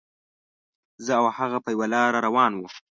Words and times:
زه 1.05 1.13
او 1.19 1.25
هغه 1.37 1.57
په 1.63 1.69
یوه 1.75 1.87
لاره 1.93 2.19
روان 2.27 2.51
وو. 2.55 2.67